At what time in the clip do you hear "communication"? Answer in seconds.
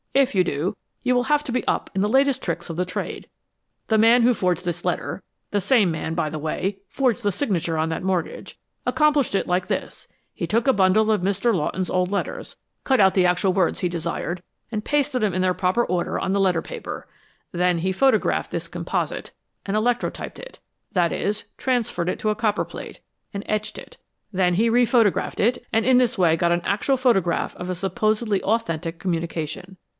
28.99-29.77